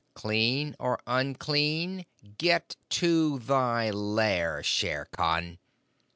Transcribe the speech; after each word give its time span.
Clean 0.15 0.75
or 0.79 0.99
unclean, 1.05 2.07
get 2.39 2.75
to 2.89 3.37
thy 3.37 3.91
lair, 3.91 4.63
Shere 4.63 5.05
Khan!" 5.11 5.59